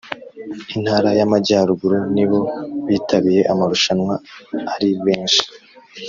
[0.75, 2.39] Intara y’ amajyaruguru nibo
[2.87, 4.13] bitabiye amarushanwa
[4.73, 5.45] ari benshi